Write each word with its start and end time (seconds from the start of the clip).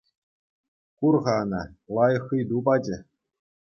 Кур-ха 0.97 1.33
ӑна, 1.43 1.63
лайӑх 1.95 2.25
ыйту 2.35 2.57
пачӗ. 2.65 2.97